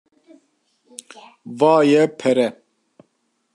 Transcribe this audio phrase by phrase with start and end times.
[1.59, 2.47] -Vaye pere.